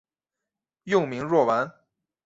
[0.81, 1.71] 幼名若丸。